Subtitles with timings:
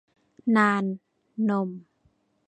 [0.55, 0.83] นาน
[1.49, 1.69] นม